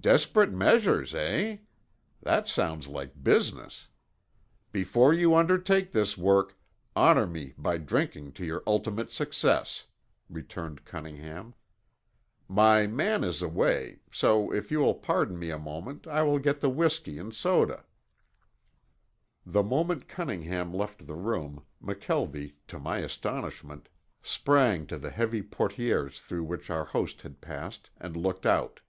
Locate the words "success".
9.12-9.84